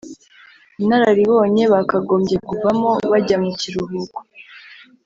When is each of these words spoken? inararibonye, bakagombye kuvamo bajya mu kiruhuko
inararibonye, 0.83 1.63
bakagombye 1.73 2.35
kuvamo 2.47 2.89
bajya 3.11 3.37
mu 3.43 3.51
kiruhuko 3.59 4.19